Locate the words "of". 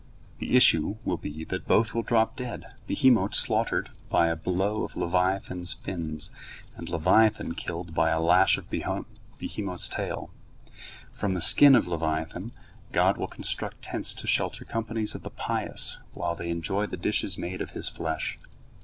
4.83-4.97, 8.57-8.67, 11.75-11.85, 15.13-15.21, 17.61-17.69